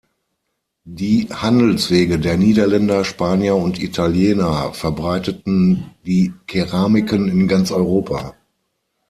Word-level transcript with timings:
Die 0.87 1.27
Handelswege 1.31 2.17
der 2.17 2.35
Niederländer, 2.35 3.05
Spanier 3.05 3.55
und 3.55 3.77
Italiener 3.79 4.73
verbreiteten 4.73 5.91
die 6.07 6.33
Keramiken 6.47 7.27
in 7.29 7.47
ganz 7.47 7.69
Europa. 7.71 8.33